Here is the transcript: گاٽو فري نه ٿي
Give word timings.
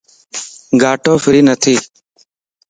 گاٽو 0.81 1.13
فري 1.23 1.41
نه 1.47 1.55
ٿي 1.61 1.75